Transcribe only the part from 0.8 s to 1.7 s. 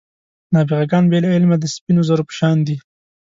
ګان بې له علمه د